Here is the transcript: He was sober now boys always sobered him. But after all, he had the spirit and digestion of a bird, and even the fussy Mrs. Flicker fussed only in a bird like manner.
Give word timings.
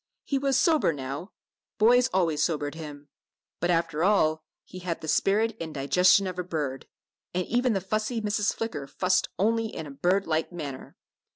He 0.23 0.39
was 0.39 0.57
sober 0.57 0.91
now 0.91 1.31
boys 1.77 2.09
always 2.11 2.41
sobered 2.41 2.73
him. 2.73 3.07
But 3.59 3.69
after 3.69 4.03
all, 4.03 4.43
he 4.63 4.79
had 4.79 4.99
the 5.01 5.07
spirit 5.07 5.55
and 5.61 5.75
digestion 5.75 6.25
of 6.25 6.39
a 6.39 6.43
bird, 6.43 6.87
and 7.35 7.45
even 7.45 7.73
the 7.73 7.81
fussy 7.81 8.19
Mrs. 8.19 8.51
Flicker 8.51 8.87
fussed 8.87 9.29
only 9.37 9.67
in 9.67 9.85
a 9.85 9.91
bird 9.91 10.25
like 10.25 10.51
manner. 10.51 10.95